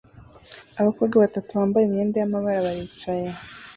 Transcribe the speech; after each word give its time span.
Abakobwa 0.79 1.15
batatu 1.23 1.49
bambaye 1.59 1.83
imyenda 1.85 2.15
y'amabara 2.17 2.65
baricaye 2.67 3.27